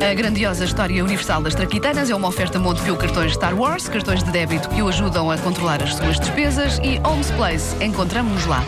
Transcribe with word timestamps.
A 0.00 0.14
grandiosa 0.14 0.64
história 0.64 1.04
universal 1.04 1.42
das 1.42 1.54
traquitanas 1.54 2.10
é 2.10 2.14
uma 2.14 2.26
oferta 2.26 2.58
Montepio 2.58 2.96
cartões 2.96 3.34
Star 3.34 3.54
Wars, 3.54 3.88
cartões 3.88 4.24
de 4.24 4.32
débito 4.32 4.68
que 4.68 4.82
o 4.82 4.88
ajudam 4.88 5.30
a 5.30 5.38
controlar 5.38 5.82
as 5.82 5.94
suas 5.94 6.18
despesas 6.18 6.78
e 6.78 6.98
Homes 7.06 7.30
Place. 7.32 7.76
Encontramos-nos 7.84 8.46
lá. 8.46 8.64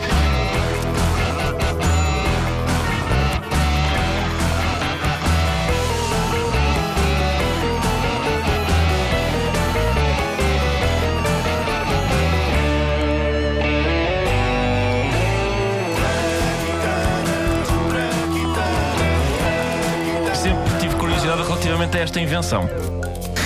Curiosidade 21.31 21.43
relativamente 21.43 21.97
a 21.97 22.01
esta 22.01 22.21
invenção. 22.21 22.69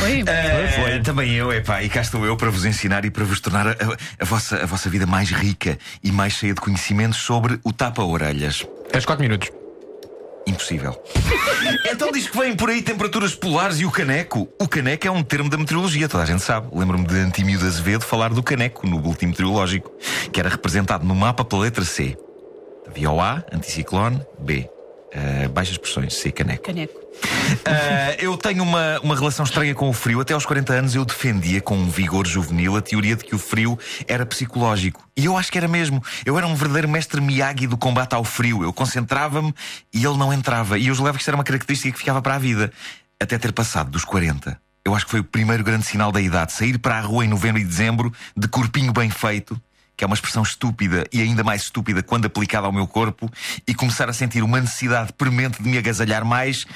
Foi? 0.01 0.23
Eh, 0.27 0.69
foi. 0.69 1.01
Também 1.01 1.33
eu, 1.34 1.52
epá, 1.52 1.83
e 1.83 1.88
cá 1.88 2.01
estou 2.01 2.25
eu 2.25 2.37
para 2.37 2.51
vos 2.51 2.65
ensinar 2.65 3.05
e 3.05 3.11
para 3.11 3.25
vos 3.25 3.41
tornar 3.41 3.66
a, 3.69 3.70
a- 3.73 3.97
a 4.20 4.25
vossa, 4.25 4.56
a 4.62 4.66
vossa 4.66 4.88
vida 4.88 5.06
mais 5.06 5.30
rica 5.30 5.79
e 6.02 6.11
mais 6.11 6.34
cheia 6.34 6.55
de 6.55 6.61
conhecimentos 6.61 7.19
sobre 7.20 7.59
o 7.65 7.73
tapa-orelhas. 7.73 8.66
És 8.92 9.05
4 9.05 9.23
minutos. 9.23 9.51
Impossível. 10.47 11.02
então 11.91 12.12
diz 12.12 12.28
que 12.28 12.37
vêm 12.39 12.55
por 12.55 12.69
aí 12.69 12.83
temperaturas 12.83 13.34
polares 13.34 13.80
e 13.80 13.87
o 13.87 13.91
caneco. 13.91 14.47
O 14.61 14.69
caneco 14.69 15.06
é 15.06 15.11
um 15.11 15.23
termo 15.23 15.48
da 15.48 15.56
meteorologia, 15.56 16.09
toda 16.09 16.23
a 16.23 16.27
gente 16.27 16.42
sabe. 16.42 16.69
Lembro-me 16.73 17.06
de 17.06 17.19
Antímio 17.19 17.59
de 17.59 17.66
Azevedo 17.66 18.05
falar 18.05 18.28
do 18.33 18.42
caneco 18.42 18.87
no 18.87 18.98
boletim 18.98 19.27
meteorológico, 19.27 19.91
que 20.33 20.39
era 20.41 20.48
representado 20.51 21.05
no 21.06 21.14
mapa 21.14 21.45
pela 21.45 21.62
letra 21.62 21.84
C. 21.84 22.16
Havia 22.87 23.11
o 23.11 23.20
A, 23.23 23.42
anticiclone, 23.53 24.20
B. 24.39 24.69
eh, 25.17 25.47
baixas 25.47 25.79
pressões, 25.79 26.12
C, 26.15 26.33
caneco. 26.33 26.65
Caneco. 26.65 27.01
Ah, 27.65 28.17
eu 28.19 28.37
tenho 28.37 28.65
uma, 28.65 28.98
uma 28.98 29.15
relação 29.15 29.45
estranha 29.45 29.73
com 29.73 29.89
o 29.89 29.93
frio. 29.93 30.21
Até 30.21 30.34
aos 30.34 30.45
40 30.45 30.73
anos 30.73 30.95
eu 30.97 31.05
defendia 31.05 31.61
com 31.61 31.77
um 31.77 31.89
vigor 31.89 32.27
juvenil 32.27 32.77
a 32.77 32.83
teoria 32.83 33.15
de 33.15 33.25
que 33.25 33.33
o 33.33 33.39
frio 33.39 33.79
era 34.09 34.27
psicológico. 34.27 35.09
E 35.17 35.27
eu 35.27 35.37
acho 35.37 35.53
que 35.53 35.59
era 35.59 35.69
mesmo. 35.69 36.03
Eu 36.27 36.37
era 36.37 36.45
um 36.48 36.56
verdadeiro 36.56 36.89
mestre 36.89 37.21
Miyagi 37.21 37.69
do 37.69 37.77
combate 37.77 38.12
ao 38.15 38.25
frio. 38.25 38.65
Eu 38.65 38.73
concentrava-me 38.73 39.55
e 39.93 40.05
ele 40.05 40.17
não 40.17 40.33
entrava. 40.33 40.77
E 40.79 40.89
eu 40.89 40.95
julgava 40.97 41.17
que 41.17 41.23
isto 41.23 41.28
era 41.28 41.37
uma 41.37 41.45
característica 41.45 41.93
que 41.93 41.99
ficava 41.99 42.21
para 42.21 42.34
a 42.34 42.39
vida. 42.39 42.73
Até 43.21 43.39
ter 43.39 43.53
passado 43.53 43.93
dos 43.93 44.05
40. 44.05 44.61
Eu 44.84 44.97
acho 44.97 45.05
que 45.05 45.12
foi 45.12 45.21
o 45.21 45.25
primeiro 45.25 45.62
grande 45.62 45.87
sinal 45.87 46.11
da 46.11 46.21
idade. 46.21 46.53
Sair 46.53 46.77
para 46.77 46.99
a 46.99 47.01
rua 47.01 47.25
em 47.25 47.28
novembro 47.28 47.61
e 47.61 47.65
dezembro, 47.65 48.12
de 48.37 48.49
corpinho 48.49 48.93
bem 48.93 49.11
feito, 49.11 49.59
que 49.97 50.05
é 50.05 50.06
uma 50.06 50.14
expressão 50.14 50.42
estúpida 50.42 51.05
e 51.12 51.20
ainda 51.23 51.45
mais 51.45 51.62
estúpida 51.62 52.03
quando 52.03 52.27
aplicada 52.27 52.67
ao 52.67 52.73
meu 52.73 52.87
corpo, 52.87 53.31
e 53.67 53.75
começar 53.75 54.09
a 54.09 54.12
sentir 54.12 54.42
uma 54.42 54.61
necessidade 54.61 55.12
premente 55.12 55.62
de 55.62 55.69
me 55.69 55.78
agasalhar 55.78 56.25
mais 56.25 56.67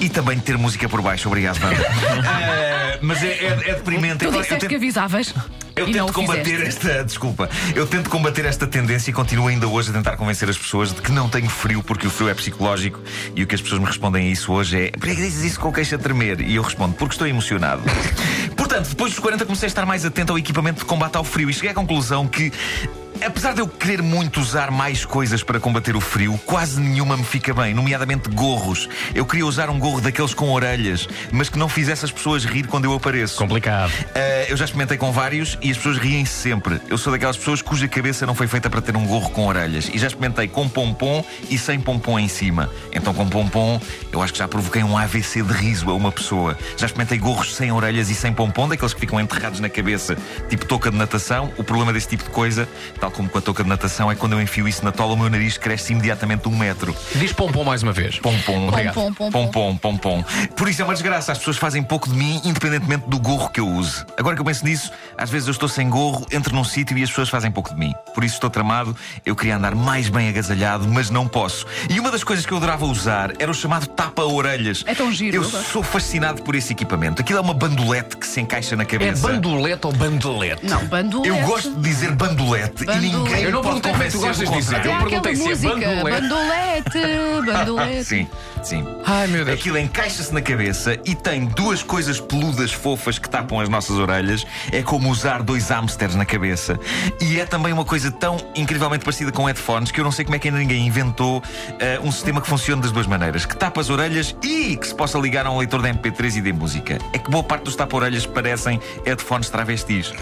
e 0.00 0.08
também 0.08 0.36
de 0.38 0.42
ter 0.44 0.58
música 0.58 0.88
por 0.88 1.00
baixo. 1.02 1.28
Obrigado, 1.28 1.58
Wanda. 1.62 1.82
Eh, 2.92 2.98
mas 3.02 3.22
é, 3.22 3.26
é, 3.28 3.46
é 3.70 3.74
deprimente. 3.74 4.18
Tu 4.18 4.24
Eu- 4.26 4.32
eu 4.32 4.40
disseste 4.42 4.60
tento- 4.60 4.68
que 4.68 4.76
avisavas. 4.76 5.34
eu 5.74 5.90
tento 5.90 6.12
combater 6.12 6.44
fizeste. 6.58 6.88
esta. 6.90 7.04
Desculpa. 7.04 7.48
Eu 7.74 7.86
tento 7.86 8.10
combater 8.10 8.44
esta 8.44 8.66
tendência 8.66 9.10
e 9.10 9.14
continuo 9.14 9.48
ainda 9.48 9.66
hoje 9.66 9.90
a 9.90 9.92
tentar 9.92 10.16
convencer 10.16 10.48
as 10.48 10.58
pessoas 10.58 10.92
de 10.92 11.00
que 11.00 11.10
não 11.10 11.28
tenho 11.28 11.48
frio 11.48 11.82
porque 11.82 12.06
o 12.06 12.10
frio 12.10 12.28
é 12.28 12.34
psicológico 12.34 13.00
e 13.34 13.42
o 13.42 13.46
que 13.46 13.54
as 13.54 13.62
pessoas 13.62 13.80
me 13.80 13.86
respondem 13.86 14.28
a 14.28 14.30
isso 14.30 14.52
hoje 14.52 14.78
é: 14.86 14.90
por 14.90 15.00
que 15.08 15.14
dizes 15.16 15.42
isso 15.42 15.58
com 15.60 15.68
o 15.70 15.72
queixo 15.72 15.94
a 15.94 15.98
tremer? 15.98 16.40
E 16.42 16.54
eu 16.54 16.62
respondo: 16.62 16.94
porque 16.94 17.14
estou 17.14 17.26
emocionado. 17.26 17.82
Portanto, 18.56 18.88
depois 18.90 19.12
dos 19.12 19.20
40 19.20 19.44
comecei 19.46 19.66
a 19.66 19.68
estar 19.68 19.86
mais 19.86 20.04
atento 20.04 20.32
ao 20.32 20.38
equipamento 20.38 20.80
de 20.80 20.84
combate 20.84 21.16
ao 21.16 21.24
frio 21.24 21.48
e 21.50 21.54
cheguei 21.54 21.70
à 21.70 21.74
conclusão 21.74 22.28
que. 22.28 22.41
vécu 22.42 22.88
Apesar 23.24 23.54
de 23.54 23.60
eu 23.60 23.68
querer 23.68 24.02
muito 24.02 24.40
usar 24.40 24.72
mais 24.72 25.04
coisas 25.04 25.44
para 25.44 25.60
combater 25.60 25.94
o 25.94 26.00
frio, 26.00 26.36
quase 26.44 26.80
nenhuma 26.80 27.16
me 27.16 27.22
fica 27.22 27.54
bem, 27.54 27.72
nomeadamente 27.72 28.28
gorros. 28.28 28.88
Eu 29.14 29.24
queria 29.24 29.46
usar 29.46 29.70
um 29.70 29.78
gorro 29.78 30.00
daqueles 30.00 30.34
com 30.34 30.50
orelhas, 30.50 31.08
mas 31.30 31.48
que 31.48 31.56
não 31.56 31.68
fizesse 31.68 32.04
as 32.04 32.10
pessoas 32.10 32.44
rir 32.44 32.66
quando 32.66 32.84
eu 32.84 32.92
apareço. 32.92 33.38
Complicado. 33.38 33.92
Uh, 33.92 34.48
eu 34.48 34.56
já 34.56 34.64
experimentei 34.64 34.96
com 34.96 35.12
vários 35.12 35.56
e 35.62 35.70
as 35.70 35.76
pessoas 35.76 35.98
riem-se 35.98 36.32
sempre. 36.32 36.80
Eu 36.88 36.98
sou 36.98 37.12
daquelas 37.12 37.36
pessoas 37.36 37.62
cuja 37.62 37.86
cabeça 37.86 38.26
não 38.26 38.34
foi 38.34 38.48
feita 38.48 38.68
para 38.68 38.82
ter 38.82 38.96
um 38.96 39.06
gorro 39.06 39.30
com 39.30 39.46
orelhas. 39.46 39.88
E 39.92 39.98
já 39.98 40.08
experimentei 40.08 40.48
com 40.48 40.68
pompom 40.68 41.24
e 41.48 41.56
sem 41.56 41.78
pompom 41.78 42.18
em 42.18 42.28
cima. 42.28 42.68
Então, 42.92 43.14
com 43.14 43.28
pompom, 43.28 43.80
eu 44.10 44.20
acho 44.20 44.32
que 44.32 44.40
já 44.40 44.48
provoquei 44.48 44.82
um 44.82 44.98
AVC 44.98 45.42
de 45.42 45.52
riso 45.52 45.88
a 45.90 45.94
uma 45.94 46.10
pessoa. 46.10 46.58
Já 46.76 46.86
experimentei 46.86 47.18
gorros 47.18 47.54
sem 47.54 47.70
orelhas 47.70 48.10
e 48.10 48.16
sem 48.16 48.32
pompom, 48.32 48.68
daqueles 48.68 48.92
que 48.92 49.00
ficam 49.00 49.20
enterrados 49.20 49.60
na 49.60 49.68
cabeça, 49.68 50.16
tipo 50.48 50.66
touca 50.66 50.90
de 50.90 50.96
natação. 50.96 51.52
O 51.56 51.62
problema 51.62 51.92
desse 51.92 52.08
tipo 52.08 52.24
de 52.24 52.30
coisa, 52.30 52.68
tal 52.98 53.11
como 53.12 53.28
com 53.28 53.38
a 53.38 53.40
touca 53.40 53.62
de 53.62 53.68
natação, 53.68 54.10
é 54.10 54.14
quando 54.14 54.32
eu 54.32 54.40
enfio 54.40 54.66
isso 54.66 54.84
na 54.84 54.90
tola, 54.92 55.12
o 55.14 55.16
meu 55.16 55.28
nariz 55.30 55.56
cresce 55.58 55.92
imediatamente 55.92 56.48
um 56.48 56.56
metro. 56.56 56.94
Diz 57.14 57.32
pompom 57.32 57.64
mais 57.64 57.82
uma 57.82 57.92
vez. 57.92 58.18
Pompom. 58.18 58.68
Obrigado. 58.68 58.94
Pom, 58.94 59.12
pom, 59.12 59.30
pom. 59.30 59.46
Pompom, 59.48 59.76
pompom. 59.76 60.24
Por 60.56 60.68
isso 60.68 60.82
é 60.82 60.84
uma 60.84 60.94
desgraça. 60.94 61.32
As 61.32 61.38
pessoas 61.38 61.56
fazem 61.56 61.82
pouco 61.82 62.08
de 62.08 62.16
mim, 62.16 62.40
independentemente 62.44 63.08
do 63.08 63.18
gorro 63.18 63.48
que 63.50 63.60
eu 63.60 63.68
use. 63.68 64.04
Agora 64.18 64.34
que 64.34 64.40
eu 64.40 64.44
penso 64.44 64.64
nisso, 64.64 64.90
às 65.16 65.30
vezes 65.30 65.48
eu 65.48 65.52
estou 65.52 65.68
sem 65.68 65.88
gorro, 65.88 66.26
entro 66.32 66.54
num 66.54 66.64
sítio 66.64 66.96
e 66.98 67.02
as 67.02 67.08
pessoas 67.10 67.28
fazem 67.28 67.50
pouco 67.50 67.70
de 67.72 67.78
mim. 67.78 67.92
Por 68.14 68.24
isso 68.24 68.34
estou 68.34 68.50
tramado. 68.50 68.96
Eu 69.24 69.36
queria 69.36 69.56
andar 69.56 69.74
mais 69.74 70.08
bem 70.08 70.28
agasalhado, 70.28 70.86
mas 70.88 71.10
não 71.10 71.26
posso. 71.28 71.66
E 71.90 71.98
uma 72.00 72.10
das 72.10 72.24
coisas 72.24 72.44
que 72.46 72.52
eu 72.52 72.56
adorava 72.58 72.84
usar 72.86 73.32
era 73.38 73.50
o 73.50 73.54
chamado 73.54 73.86
tapa-orelhas. 73.86 74.84
É 74.86 74.94
tão 74.94 75.12
giro. 75.12 75.36
Eu 75.36 75.44
sou 75.44 75.82
fascinado 75.82 76.42
por 76.42 76.54
esse 76.54 76.72
equipamento. 76.72 77.20
Aquilo 77.22 77.38
é 77.38 77.42
uma 77.42 77.54
bandolete 77.54 78.16
que 78.16 78.26
se 78.26 78.40
encaixa 78.40 78.76
na 78.76 78.82
É 78.82 78.86
cabeça. 78.86 79.26
bandolete 79.28 79.86
ou 79.86 79.92
bandelete? 79.92 80.64
Não, 80.66 80.84
bandolete. 80.86 81.28
Eu 81.28 81.46
gosto 81.46 81.74
de 81.74 81.80
dizer 81.80 82.12
bandolete, 82.12 82.84
Bandolete. 82.84 83.01
E 83.04 83.10
ninguém 83.10 83.42
Eu 83.42 83.50
não 83.52 83.62
pode 83.62 83.80
perguntei 83.80 83.92
como 83.92 84.02
é 84.02 84.06
que 84.06 84.12
tu 84.12 84.18
convencer 84.18 84.46
gostas 84.46 84.50
disso. 84.50 84.88
Eu 84.88 84.98
perguntei 84.98 85.36
se 85.36 85.42
é 85.42 85.48
música. 85.48 86.10
Bandolete. 86.10 87.52
Bandolete. 87.52 88.04
Sim, 88.12 88.28
sim. 88.62 88.86
Ai 89.04 89.26
meu 89.26 89.44
Deus. 89.44 89.58
Aquilo 89.58 89.78
encaixa-se 89.78 90.32
na 90.32 90.40
cabeça 90.40 90.98
e 91.04 91.14
tem 91.14 91.46
duas 91.46 91.82
coisas 91.82 92.20
peludas 92.20 92.72
fofas 92.72 93.18
que 93.18 93.28
tapam 93.28 93.60
as 93.60 93.68
nossas 93.68 93.96
orelhas. 93.98 94.46
É 94.70 94.82
como 94.82 95.10
usar 95.10 95.42
dois 95.42 95.68
hamsters 95.70 96.14
na 96.14 96.24
cabeça. 96.24 96.78
E 97.20 97.40
é 97.40 97.44
também 97.44 97.72
uma 97.72 97.84
coisa 97.84 98.10
tão 98.10 98.36
incrivelmente 98.54 99.04
parecida 99.04 99.32
com 99.32 99.44
headphones 99.44 99.90
que 99.90 100.00
eu 100.00 100.04
não 100.04 100.12
sei 100.12 100.24
como 100.24 100.36
é 100.36 100.38
que 100.38 100.48
ainda 100.48 100.58
ninguém 100.58 100.86
inventou 100.86 101.42
eh, 101.78 101.98
um 102.02 102.12
sistema 102.12 102.40
que 102.40 102.48
funcione 102.48 102.82
das 102.82 102.92
duas 102.92 103.06
maneiras: 103.06 103.46
que 103.46 103.56
tapa 103.56 103.80
as 103.80 103.90
orelhas 103.90 104.34
e 104.42 104.76
que 104.76 104.86
se 104.86 104.94
possa 104.94 105.18
ligar 105.18 105.46
a 105.46 105.50
um 105.50 105.58
leitor 105.58 105.82
de 105.82 105.88
MP3 105.88 106.36
e 106.36 106.40
de 106.40 106.52
música. 106.52 106.98
É 107.12 107.18
que 107.18 107.30
boa 107.30 107.44
parte 107.44 107.64
dos 107.64 107.76
tapa-orelhas 107.76 108.26
parecem 108.26 108.80
headphones 109.04 109.48
travestis. 109.48 110.12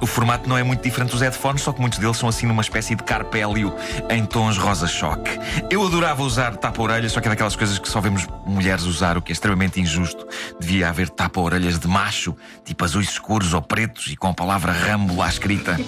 O 0.00 0.06
formato 0.06 0.48
não 0.48 0.56
é 0.56 0.62
muito 0.62 0.82
diferente 0.82 1.10
dos 1.10 1.20
headphones, 1.20 1.62
só 1.62 1.72
que 1.72 1.80
muitos 1.80 1.98
deles 1.98 2.16
são 2.16 2.28
assim 2.28 2.46
numa 2.46 2.62
espécie 2.62 2.94
de 2.94 3.02
carpélio 3.02 3.74
em 4.08 4.24
tons 4.24 4.56
rosa-choque. 4.56 5.38
Eu 5.70 5.84
adorava 5.84 6.22
usar 6.22 6.56
tapa-orelhas, 6.56 7.12
só 7.12 7.20
que 7.20 7.28
é 7.28 7.30
daquelas 7.30 7.56
coisas 7.56 7.78
que 7.78 7.88
só 7.88 8.00
vemos 8.00 8.26
mulheres 8.46 8.84
usar, 8.84 9.16
o 9.16 9.22
que 9.22 9.32
é 9.32 9.34
extremamente 9.34 9.80
injusto. 9.80 10.26
Devia 10.60 10.88
haver 10.88 11.08
tapa-orelhas 11.08 11.78
de 11.78 11.88
macho, 11.88 12.36
tipo 12.64 12.84
azuis 12.84 13.08
escuros 13.08 13.54
ou 13.54 13.62
pretos 13.62 14.06
e 14.08 14.16
com 14.16 14.28
a 14.28 14.34
palavra 14.34 14.72
Rambo 14.72 15.16
lá 15.16 15.28
escrita. 15.28 15.78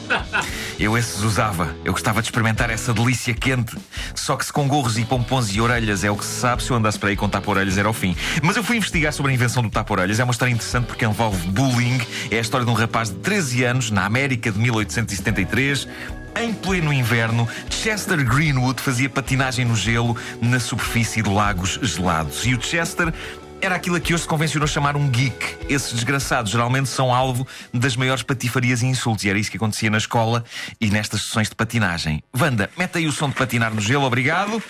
Eu 0.79 0.97
esses 0.97 1.21
usava. 1.23 1.75
Eu 1.85 1.93
gostava 1.93 2.21
de 2.21 2.29
experimentar 2.29 2.71
essa 2.71 2.93
delícia 2.93 3.35
quente. 3.35 3.77
Só 4.15 4.37
que 4.37 4.45
se 4.45 4.53
com 4.53 4.67
gorros 4.67 4.99
e 4.99 5.05
pompons 5.05 5.55
e 5.55 5.61
orelhas 5.61 6.05
é 6.05 6.11
o 6.11 6.17
que 6.17 6.25
se 6.25 6.41
sabe, 6.41 6.63
se 6.63 6.71
eu 6.71 6.77
andasse 6.77 6.99
para 6.99 7.11
aí 7.11 7.17
com 7.17 7.29
tapa-orelhas 7.29 7.79
era 7.79 7.89
o 7.89 7.93
fim. 7.93 8.17
Mas 8.43 8.57
eu 8.57 8.65
fui 8.65 8.77
investigar 8.77 9.13
sobre 9.13 9.33
a 9.33 9.35
invenção 9.35 9.63
do 9.63 9.71
tapa-orelhas. 9.71 10.19
É 10.19 10.25
uma 10.25 10.33
história 10.33 10.53
interessante 10.53 10.87
porque 10.87 11.05
envolve 11.05 11.47
bullying. 11.49 12.01
É 12.31 12.39
a 12.39 12.41
história 12.41 12.65
de 12.65 12.71
um 12.71 12.75
rapaz 12.75 13.11
de 13.11 13.17
13 13.17 13.65
anos, 13.65 13.91
na 14.01 14.07
América 14.07 14.51
de 14.51 14.59
1873. 14.59 15.87
Em 16.35 16.55
pleno 16.55 16.91
inverno, 16.91 17.47
Chester 17.69 18.25
Greenwood 18.25 18.81
fazia 18.81 19.11
patinagem 19.11 19.67
no 19.67 19.77
gelo 19.77 20.17
na 20.41 20.59
superfície 20.59 21.21
de 21.23 21.29
lagos 21.29 21.79
gelados. 21.83 22.47
E 22.47 22.55
o 22.55 22.63
Chester 22.63 23.13
era 23.61 23.75
aquilo 23.75 23.97
a 23.97 24.01
que 24.01 24.15
hoje 24.15 24.23
se 24.23 24.29
convencionou 24.29 24.67
chamar 24.67 24.97
um 24.97 25.07
geek. 25.11 25.59
Esses 25.69 25.93
desgraçados 25.93 26.51
geralmente 26.51 26.89
são 26.89 27.13
alvo 27.13 27.47
das 27.75 27.95
maiores 27.95 28.23
patifarias 28.23 28.81
e 28.81 28.87
insultos. 28.87 29.25
E 29.25 29.29
era 29.29 29.39
isso 29.39 29.51
que 29.51 29.59
acontecia 29.59 29.91
na 29.91 29.99
escola 29.99 30.45
e 30.81 30.89
nestas 30.89 31.21
sessões 31.21 31.51
de 31.51 31.55
patinagem. 31.55 32.23
Wanda, 32.35 32.71
mete 32.79 32.97
aí 32.97 33.07
o 33.07 33.13
som 33.13 33.29
de 33.29 33.35
patinar 33.35 33.75
no 33.75 33.83
gelo, 33.83 34.05
obrigado. 34.05 34.63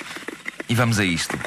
E 0.69 0.75
vamos 0.75 0.99
a 0.99 1.05
isto. 1.05 1.39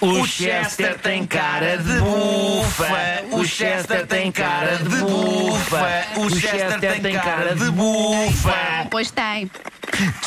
O 0.00 0.26
Chester 0.26 0.98
tem 0.98 1.26
cara 1.26 1.78
de 1.78 1.98
bufa. 2.00 2.86
O 3.32 3.44
Chester 3.44 4.06
tem 4.06 4.30
cara 4.30 4.76
de 4.76 4.96
bufa. 4.96 6.06
O 6.16 6.30
Chester 6.30 7.00
tem 7.00 7.18
cara 7.18 7.54
de 7.54 7.70
bufa. 7.70 8.86
Pois 8.90 9.10
tem. 9.10 9.50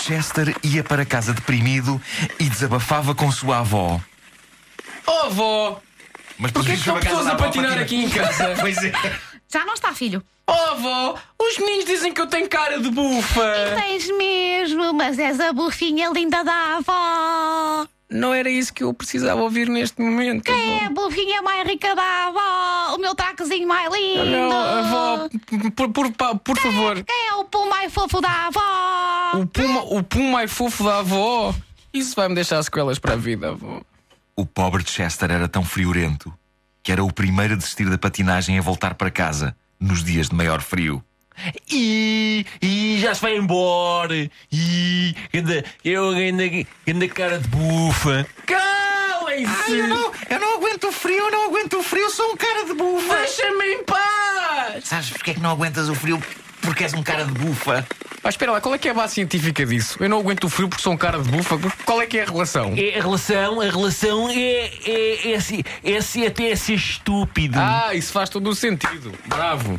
Chester 0.02 0.56
ia 0.64 0.84
para 0.84 1.06
casa 1.06 1.34
deprimido 1.34 2.02
e 2.40 2.46
desabafava 2.50 3.14
com 3.14 3.32
sua 3.32 3.60
avó. 3.60 4.00
Oh, 5.06 5.26
avó! 5.26 5.82
Mas 6.38 6.52
Porquê 6.52 6.72
que 6.72 6.78
chegou 6.78 7.00
pessoas 7.00 7.28
a 7.28 7.36
patinar 7.36 7.78
aqui 7.78 7.96
em 7.96 8.10
casa? 8.10 8.56
Pois 8.60 8.78
é. 8.84 8.92
Já 9.52 9.66
não 9.66 9.74
está, 9.74 9.94
filho. 9.94 10.24
Oh, 10.48 10.52
avó! 10.52 11.16
Os 11.38 11.58
meninos 11.58 11.86
dizem 11.86 12.14
que 12.14 12.22
eu 12.22 12.28
tenho 12.28 12.48
cara 12.50 12.80
de 12.80 12.90
bufa! 12.90 13.76
Tens 13.76 14.10
mesmo, 14.18 14.94
mas 14.94 15.20
és 15.20 15.40
a 15.40 15.54
bufinha 15.54 16.10
linda 16.10 16.44
da 16.44 16.78
avó. 16.78 17.88
Não 18.10 18.34
era 18.34 18.50
isso 18.50 18.74
que 18.74 18.84
eu 18.84 18.94
precisava 18.94 19.42
ouvir 19.42 19.70
neste 19.70 20.02
momento. 20.02 20.44
Quem 20.44 20.80
é 20.80 20.86
a 20.86 20.90
bufinha 20.90 21.42
mais 21.42 21.68
rica 21.68 21.96
da 21.96 22.28
avó? 22.28 22.96
O 22.96 22.98
meu 22.98 23.14
traquezinho 23.14 23.68
mais 23.68 23.94
lindo? 23.94 24.26
Não, 24.26 24.52
avó, 24.52 25.30
por, 25.76 25.90
por, 25.90 26.12
por, 26.12 26.40
por 26.40 26.58
favor. 26.58 27.04
Quem 27.04 27.28
é 27.28 27.34
o 27.36 27.46
pum 27.46 27.70
mais 27.70 27.94
fofo 27.94 28.20
da 28.20 28.48
avó? 28.48 29.40
O 29.40 29.46
pum, 29.46 29.98
o 29.98 30.04
pum 30.04 30.32
mais 30.32 30.52
fofo 30.52 30.84
da 30.84 31.00
avó. 31.00 31.54
Isso 31.94 32.16
vai 32.16 32.28
me 32.28 32.36
deixar 32.36 32.62
sequelas 32.64 32.98
para 32.98 33.14
a 33.14 33.18
vida, 33.18 33.50
avó. 33.50 33.82
O 34.36 34.46
pobre 34.46 34.84
Chester 34.86 35.30
era 35.32 35.48
tão 35.48 35.64
friorento 35.64 36.34
que 36.82 36.92
era 36.92 37.04
o 37.04 37.14
primeiro 37.14 37.54
a 37.54 37.58
desistir 37.58 37.90
da 37.90 37.98
patinagem 37.98 38.56
e 38.56 38.60
a 38.60 38.62
voltar 38.62 38.96
para 38.96 39.12
casa 39.12 39.56
nos 39.80 40.04
dias 40.04 40.30
de 40.30 40.36
maior 40.36 40.62
frio. 40.62 41.04
E, 41.72 42.46
e 42.62 43.00
já 43.00 43.16
se 43.16 43.22
vai 43.22 43.38
embora. 43.38 44.30
E 44.52 45.16
anda, 45.34 45.64
eu 45.84 46.10
ando, 46.10 46.68
ando 46.88 47.10
cara 47.10 47.40
de 47.40 47.48
bufa. 47.48 48.28
Calem-se! 48.46 49.72
eu 50.30 50.40
não 50.40 50.58
aguento 50.58 50.88
o 50.88 50.92
frio, 50.92 51.18
eu 51.18 51.32
não 51.32 51.46
aguento 51.46 51.78
o 51.80 51.84
frio, 51.84 52.10
sou 52.10 52.34
um 52.34 52.38
cara 52.38 52.66
de 52.66 52.74
bufa. 52.74 53.16
Deixa-me 53.18 53.66
em 53.66 53.84
paz! 53.84 54.86
Sabes 54.86 55.10
porquê 55.12 55.32
é 55.32 55.34
que 55.34 55.40
não 55.40 55.52
aguentas 55.52 55.90
o 55.90 55.96
frio? 55.96 56.22
Porque 56.62 56.84
és 56.84 56.94
um 56.94 57.04
cara 57.04 57.24
de 57.24 57.32
bufa. 57.32 57.86
Mas 58.22 58.34
espera 58.34 58.52
lá, 58.52 58.62
qual 58.62 58.76
é 58.76 58.78
que 58.78 58.88
é 58.88 58.92
a 58.92 58.94
base 58.94 59.14
científica 59.14 59.66
disso? 59.66 59.98
Eu 60.00 60.10
não 60.10 60.20
aguento 60.20 60.44
o 60.44 60.50
frio 60.50 60.68
porque 60.68 60.84
sou 60.84 60.94
um 60.94 60.98
cara 60.98 61.20
de 61.20 61.30
bufa. 61.30 61.58
Qual 61.86 62.02
é 62.02 62.06
que 62.06 62.18
é 62.18 62.24
a 62.24 62.26
relação? 62.26 62.74
É, 62.76 63.00
a 63.00 63.02
relação, 63.02 63.62
a 63.62 63.66
relação 63.66 64.30
é, 64.30 64.70
é, 64.86 65.32
é, 65.32 65.36
assim, 65.36 65.64
é, 65.84 65.98
assim 65.98 66.26
até 66.28 66.54
ser 66.56 66.74
estúpido. 66.74 67.58
Ah, 67.58 67.92
isso 67.94 68.12
faz 68.12 68.30
todo 68.30 68.50
o 68.50 68.56
sentido. 68.56 69.14
Bravo. 69.26 69.78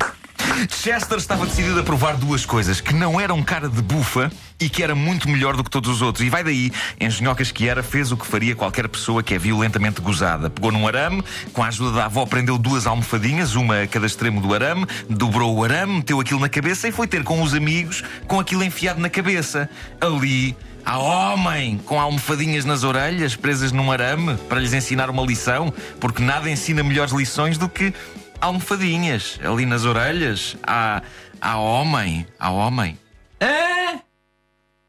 Chester 0.69 1.19
estava 1.19 1.47
decidido 1.47 1.81
a 1.81 1.83
provar 1.83 2.17
duas 2.17 2.45
coisas: 2.45 2.81
que 2.81 2.95
não 2.95 3.21
era 3.21 3.33
um 3.33 3.43
cara 3.43 3.69
de 3.69 3.83
bufa 3.83 4.31
e 4.59 4.69
que 4.69 4.83
era 4.83 4.95
muito 4.95 5.29
melhor 5.29 5.57
do 5.57 5.65
que 5.65 5.71
todos 5.71 5.91
os 5.91 6.03
outros. 6.03 6.27
E 6.27 6.31
vai 6.31 6.45
daí, 6.45 6.71
engenhocas 7.01 7.51
que 7.51 7.69
era, 7.69 7.83
fez 7.83 8.13
o 8.13 8.17
que 8.17 8.27
faria 8.27 8.55
qualquer 8.55 8.89
pessoa 8.89 9.23
que 9.23 9.35
é 9.35 9.39
violentamente 9.39 10.01
gozada. 10.01 10.51
Pegou 10.51 10.71
num 10.71 10.87
arame, 10.87 11.23
com 11.53 11.63
a 11.63 11.69
ajuda 11.69 11.97
da 11.97 12.05
avó, 12.07 12.27
prendeu 12.27 12.59
duas 12.59 12.87
almofadinhas, 12.87 13.55
uma 13.55 13.83
a 13.83 13.87
cada 13.87 14.07
extremo 14.07 14.41
do 14.41 14.53
arame, 14.53 14.87
dobrou 15.09 15.57
o 15.57 15.65
arame, 15.65 15.95
meteu 15.95 16.21
aquilo 16.21 16.41
na 16.41 16.49
cabeça 16.49 16.89
e 16.89 16.93
foi 16.93 17.07
ter 17.07 17.25
com 17.25 17.43
os 17.43 17.55
amigos 17.55 18.05
com 18.27 18.39
aquilo 18.39 18.63
enfiado 18.63 19.01
na 19.01 19.09
cabeça. 19.09 19.69
Ali. 20.01 20.57
Há 20.83 20.99
homem 20.99 21.79
com 21.85 22.01
almofadinhas 22.01 22.65
nas 22.65 22.85
orelhas, 22.85 23.37
presas 23.37 23.71
num 23.71 23.93
arame, 23.93 24.37
para 24.49 24.59
lhes 24.59 24.73
ensinar 24.73 25.11
uma 25.11 25.23
lição, 25.23 25.73
porque 26.01 26.23
nada 26.23 26.49
ensina 26.49 26.83
melhores 26.83 27.13
lições 27.13 27.59
do 27.59 27.69
que 27.69 27.93
almofadinhas 28.41 29.39
ali 29.45 29.67
nas 29.67 29.85
orelhas. 29.85 30.57
Há, 30.63 31.03
há 31.41 31.59
homem, 31.59 32.27
há 32.39 32.51
homem. 32.51 32.99
Hã? 33.41 34.01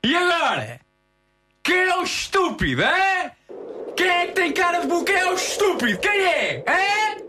E 0.03 0.15
agora? 0.15 0.80
Quem 1.63 1.77
é 1.77 1.98
o 1.98 2.03
estúpido, 2.03 2.83
hã? 2.83 3.31
Quem 3.95 4.07
é 4.09 4.27
que 4.27 4.33
tem 4.33 4.51
cara 4.51 4.81
de 4.81 4.88
bu? 4.88 5.03
Quem 5.03 5.15
é 5.15 5.31
o 5.31 5.36
estúpido? 5.36 6.00
Quem 6.00 6.25
é? 6.25 6.63
Hã? 6.68 7.21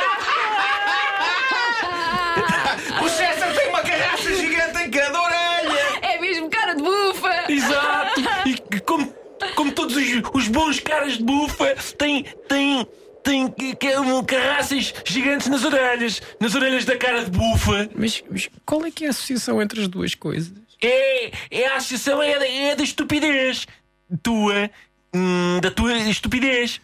bons 10.50 10.80
caras 10.80 11.18
de 11.18 11.24
bufa 11.24 11.76
têm. 11.96 12.24
têm. 12.48 12.86
têm 13.22 13.54
carraças 14.26 14.94
gigantes 15.04 15.48
nas 15.48 15.64
orelhas. 15.64 16.20
Nas 16.38 16.54
orelhas 16.54 16.84
da 16.84 16.96
cara 16.96 17.24
de 17.24 17.30
bufa. 17.30 17.88
Mas, 17.94 18.22
mas 18.30 18.48
qual 18.64 18.84
é 18.84 18.90
que 18.90 19.04
é 19.04 19.08
a 19.08 19.10
associação 19.10 19.60
entre 19.60 19.80
as 19.80 19.88
duas 19.88 20.14
coisas? 20.14 20.52
É, 20.82 21.30
é 21.50 21.66
a 21.68 21.76
associação 21.76 22.22
é 22.22 22.38
da, 22.38 22.46
é 22.46 22.76
da 22.76 22.82
estupidez. 22.82 23.66
Tua. 24.22 24.70
hum, 25.14 25.60
da 25.60 25.70
tua 25.70 25.96
estupidez. 25.98 26.80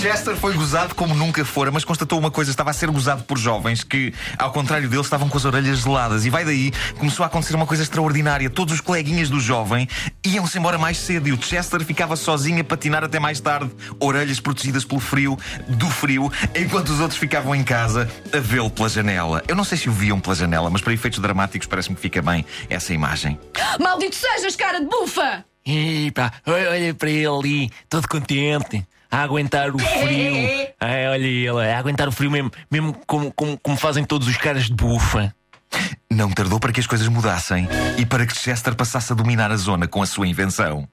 Chester 0.00 0.36
foi 0.36 0.54
gozado 0.54 0.94
como 0.94 1.14
nunca 1.14 1.44
fora, 1.44 1.70
mas 1.70 1.84
constatou 1.84 2.18
uma 2.18 2.30
coisa: 2.30 2.50
estava 2.50 2.70
a 2.70 2.72
ser 2.72 2.90
gozado 2.90 3.24
por 3.24 3.36
jovens 3.36 3.82
que, 3.82 4.14
ao 4.38 4.52
contrário 4.52 4.88
dele, 4.88 5.02
estavam 5.02 5.28
com 5.28 5.36
as 5.36 5.44
orelhas 5.44 5.80
geladas. 5.80 6.24
E 6.24 6.30
vai 6.30 6.44
daí, 6.44 6.72
começou 6.98 7.24
a 7.24 7.26
acontecer 7.26 7.54
uma 7.54 7.66
coisa 7.66 7.82
extraordinária. 7.82 8.48
Todos 8.48 8.74
os 8.74 8.80
coleguinhas 8.80 9.28
do 9.28 9.40
jovem 9.40 9.88
iam-se 10.24 10.58
embora 10.58 10.78
mais 10.78 10.98
cedo 10.98 11.28
e 11.28 11.32
o 11.32 11.42
Chester 11.42 11.84
ficava 11.84 12.16
sozinho 12.16 12.60
a 12.60 12.64
patinar 12.64 13.02
até 13.02 13.18
mais 13.18 13.40
tarde, 13.40 13.70
orelhas 13.98 14.40
protegidas 14.40 14.84
pelo 14.84 15.00
frio, 15.00 15.36
do 15.68 15.90
frio, 15.90 16.30
enquanto 16.54 16.90
os 16.90 17.00
outros 17.00 17.18
ficavam 17.18 17.54
em 17.54 17.64
casa 17.64 18.08
a 18.32 18.38
vê-lo 18.38 18.70
pela 18.70 18.88
janela. 18.88 19.42
Eu 19.48 19.56
não 19.56 19.64
sei 19.64 19.78
se 19.78 19.88
o 19.88 19.92
viam 19.92 20.20
pela 20.20 20.34
janela, 20.34 20.70
mas 20.70 20.80
para 20.80 20.92
efeitos 20.92 21.18
dramáticos 21.18 21.66
parece-me 21.66 21.96
que 21.96 22.02
fica 22.02 22.22
bem 22.22 22.44
essa 22.70 22.92
imagem. 22.92 23.38
Maldito 23.80 24.14
sejas, 24.14 24.54
cara 24.54 24.80
de 24.80 24.86
bufa! 24.86 25.44
E 25.64 26.10
pá, 26.12 26.32
olha, 26.46 26.94
para 26.94 27.10
ele 27.10 27.26
ali, 27.26 27.70
todo 27.88 28.08
contente. 28.08 28.86
A 29.10 29.22
aguentar 29.22 29.74
o 29.74 29.78
frio. 29.78 30.34
Ai, 30.80 31.08
olha 31.08 31.24
ele, 31.24 31.48
a 31.48 31.78
aguentar 31.78 32.08
o 32.08 32.12
frio 32.12 32.30
mesmo, 32.30 32.50
mesmo 32.70 32.94
como, 33.06 33.32
como, 33.32 33.58
como 33.58 33.76
fazem 33.76 34.04
todos 34.04 34.28
os 34.28 34.36
caras 34.36 34.64
de 34.64 34.74
bufa. 34.74 35.34
Não 36.10 36.30
tardou 36.30 36.58
para 36.58 36.72
que 36.72 36.80
as 36.80 36.86
coisas 36.86 37.08
mudassem 37.08 37.68
e 37.96 38.06
para 38.06 38.26
que 38.26 38.36
Chester 38.36 38.74
passasse 38.74 39.12
a 39.12 39.16
dominar 39.16 39.50
a 39.50 39.56
zona 39.56 39.86
com 39.86 40.02
a 40.02 40.06
sua 40.06 40.26
invenção. 40.26 40.88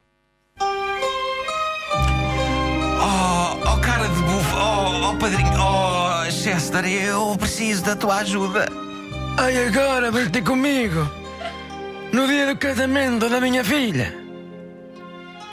Oh, 3.01 3.59
oh 3.63 3.79
cara 3.79 4.07
de 4.07 4.21
bufo, 4.21 4.55
oh, 4.57 5.09
oh 5.09 5.15
padrinho, 5.17 5.53
oh 5.57 6.31
Chester, 6.31 6.85
eu 6.85 7.35
preciso 7.37 7.83
da 7.83 7.95
tua 7.95 8.17
ajuda. 8.17 8.67
Ai, 9.37 9.67
agora 9.67 10.11
vem 10.11 10.29
ter 10.29 10.41
comigo 10.41 11.09
no 12.13 12.27
dia 12.27 12.47
do 12.47 12.57
casamento 12.57 13.29
da 13.29 13.41
minha 13.41 13.63
filha 13.63 14.24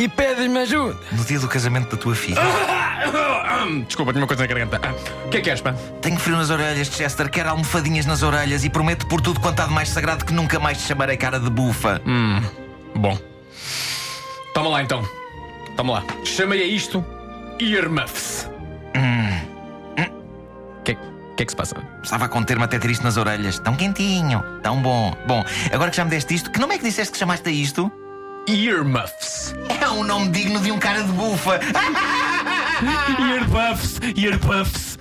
e 0.02 0.08
pedes-me 0.08 0.58
ajuda. 0.58 0.98
No 1.12 1.24
dia 1.24 1.38
do 1.38 1.48
casamento 1.48 1.94
da 1.94 1.96
tua 1.96 2.14
filha, 2.14 2.40
Desculpa, 3.86 4.12
tinha 4.12 4.22
uma 4.22 4.26
coisa 4.26 4.42
na 4.42 4.46
garganta. 4.48 4.80
O 5.26 5.28
que 5.28 5.36
é 5.36 5.40
que 5.40 5.50
és, 5.50 5.60
pá? 5.60 5.72
tenho 6.00 6.18
frio 6.18 6.36
nas 6.36 6.50
orelhas, 6.50 6.88
Chester, 6.88 7.30
quero 7.30 7.50
almofadinhas 7.50 8.04
nas 8.06 8.22
orelhas 8.22 8.64
e 8.64 8.70
prometo 8.70 9.06
por 9.06 9.20
tudo 9.20 9.38
quanto 9.38 9.60
há 9.60 9.66
de 9.66 9.72
mais 9.72 9.88
sagrado 9.88 10.24
que 10.24 10.32
nunca 10.32 10.58
mais 10.58 10.78
te 10.78 10.84
chamarei 10.88 11.16
cara 11.16 11.38
de 11.38 11.48
bufa. 11.48 12.00
Bom. 12.96 13.16
Toma 14.52 14.68
lá 14.68 14.82
então. 14.82 15.08
Toma 15.76 15.92
lá. 15.94 16.04
Chamei 16.24 16.60
a 16.62 16.66
isto 16.66 17.04
Earmuffs. 17.60 18.50
O 20.78 20.82
que, 20.82 20.94
que 21.36 21.42
é 21.42 21.46
que 21.46 21.52
se 21.52 21.56
passa? 21.56 21.76
Estava 22.02 22.24
a 22.24 22.28
conter-me 22.28 22.64
até 22.64 22.78
ter 22.78 22.90
isto 22.90 23.04
nas 23.04 23.16
orelhas. 23.16 23.60
Tão 23.60 23.76
quentinho, 23.76 24.42
tão 24.62 24.82
bom. 24.82 25.16
Bom, 25.26 25.44
agora 25.72 25.90
que 25.90 25.96
já 25.96 26.04
me 26.04 26.10
deste 26.10 26.34
isto, 26.34 26.50
que 26.50 26.58
nome 26.58 26.74
é 26.74 26.78
que 26.78 26.84
disseste 26.84 27.12
que 27.12 27.18
chamaste 27.18 27.48
a 27.48 27.52
isto? 27.52 27.90
Earmuffs. 28.48 29.54
É 29.80 29.88
um 29.88 30.02
nome 30.04 30.30
digno 30.30 30.60
de 30.60 30.70
um 30.70 30.78
cara 30.78 31.02
de 31.02 31.12
bufa. 31.12 31.60
Earpuffs, 32.82 34.00
earpuffs. 34.16 34.98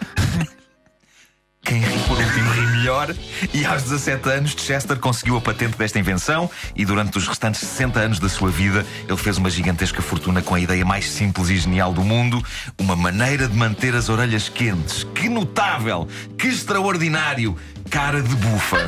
Quem 1.64 1.80
ri 1.80 2.00
por 2.08 2.18
último 2.18 2.52
ri 2.52 2.62
melhor. 2.78 3.16
E 3.54 3.66
aos 3.66 3.84
17 3.84 4.30
anos, 4.30 4.52
Chester 4.52 5.00
conseguiu 5.00 5.38
a 5.38 5.42
patente 5.42 5.78
desta 5.78 5.98
invenção 5.98 6.50
e 6.76 6.86
durante 6.86 7.18
os 7.18 7.28
restantes 7.28 7.62
60 7.62 8.00
anos 8.00 8.20
da 8.20 8.30
sua 8.30 8.52
vida, 8.52 8.86
ele 9.08 9.18
fez 9.18 9.38
uma 9.38 9.50
gigantesca 9.50 10.02
fortuna 10.02 10.42
com 10.42 10.54
a 10.54 10.60
ideia 10.60 10.86
mais 10.86 11.10
simples 11.10 11.50
e 11.50 11.58
genial 11.58 11.94
do 11.94 12.04
mundo: 12.04 12.44
uma 12.78 12.96
maneira 12.96 13.48
de 13.48 13.56
manter 13.56 13.96
as 13.96 14.10
orelhas 14.10 14.50
quentes. 14.50 15.04
Que 15.16 15.30
notável! 15.30 16.08
Que 16.38 16.48
extraordinário! 16.48 17.58
Cara 17.90 18.22
de 18.22 18.36
bufa. 18.36 18.86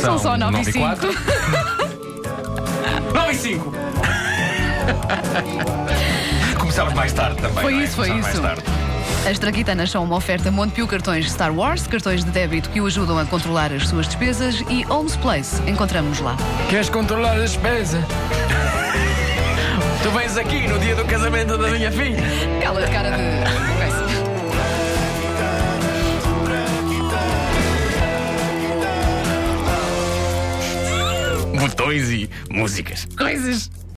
São 0.00 0.18
só 0.18 0.36
9 0.36 0.60
e 0.60 0.64
5. 0.64 0.88
9 3.12 3.32
e 3.32 3.34
5. 3.34 3.72
Começámos 6.58 6.94
mais 6.94 7.12
tarde 7.12 7.36
também. 7.36 7.62
Foi 7.62 7.72
não 7.72 7.80
é? 7.80 7.84
isso, 7.84 7.96
foi 7.96 8.08
Começámos 8.08 8.34
isso. 8.34 8.42
Mais 8.42 8.56
tarde. 8.56 8.70
As 9.28 9.38
Traquitanas 9.38 9.90
são 9.90 10.04
uma 10.04 10.16
oferta 10.16 10.50
Montepio 10.50 10.86
Cartões 10.86 11.30
Star 11.30 11.54
Wars, 11.54 11.86
cartões 11.86 12.24
de 12.24 12.30
débito 12.30 12.70
que 12.70 12.80
o 12.80 12.86
ajudam 12.86 13.18
a 13.18 13.26
controlar 13.26 13.70
as 13.72 13.86
suas 13.88 14.06
despesas 14.06 14.62
e 14.70 14.86
Homes 14.88 15.16
Place. 15.16 15.60
Encontramos-nos 15.66 16.20
lá. 16.20 16.36
Queres 16.70 16.88
controlar 16.88 17.32
a 17.32 17.40
despesa? 17.40 17.98
tu 20.02 20.10
vens 20.10 20.36
aqui 20.36 20.66
no 20.68 20.78
dia 20.78 20.94
do 20.94 21.04
casamento 21.04 21.58
da 21.58 21.68
minha 21.68 21.90
filha. 21.92 22.18
Aquela 22.58 22.86
cara 22.88 23.10
de. 23.10 24.07
Botões 31.68 32.10
e 32.10 32.30
músicas. 32.50 33.06
Coisas. 33.16 33.70